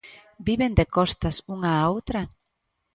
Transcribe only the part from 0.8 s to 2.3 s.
costas unha a outra?